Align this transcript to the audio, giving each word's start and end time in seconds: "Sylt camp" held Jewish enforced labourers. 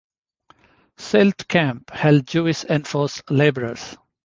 "Sylt 0.97 1.47
camp" 1.47 1.91
held 1.91 2.25
Jewish 2.25 2.63
enforced 2.63 3.21
labourers. 3.29 3.97